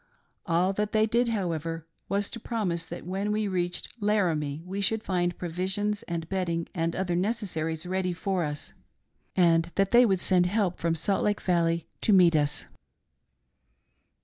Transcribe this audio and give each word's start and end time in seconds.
All 0.47 0.73
that 0.73 0.93
they 0.93 1.05
did, 1.05 1.27
however, 1.27 1.85
was 2.09 2.31
to 2.31 2.39
promise 2.39 2.87
that 2.87 3.05
when 3.05 3.31
we 3.31 3.47
reached 3.47 3.93
Laramie 3.99 4.63
we 4.65 4.81
should 4.81 5.03
find 5.03 5.37
provisions 5.37 6.01
and 6.07 6.27
bedding 6.27 6.67
and 6.73 6.95
other 6.95 7.15
necessaries 7.15 7.85
ready 7.85 8.11
for 8.11 8.43
us, 8.43 8.73
and 9.35 9.65
that 9.75 9.91
they 9.91 10.07
would 10.07 10.19
send 10.19 10.47
help 10.47 10.79
from 10.79 10.95
Salt 10.95 11.23
Lake 11.23 11.41
Valley 11.41 11.87
to 12.01 12.13
meet 12.13 12.35
us." 12.35 12.65